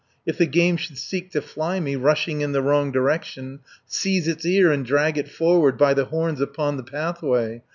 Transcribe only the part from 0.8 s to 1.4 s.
seek